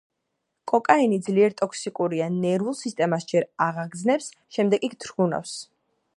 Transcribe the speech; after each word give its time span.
კოკაინი 0.69 1.19
ძლიერ 1.27 1.53
ტოქსიკურია, 1.61 2.31
ნერვულ 2.47 2.77
სისტემას 2.81 3.29
ჯერ 3.35 3.47
აღაგზნებს, 3.67 4.33
შემდეგ 4.59 4.89
კი 4.89 5.03
თრგუნავს. 5.05 5.55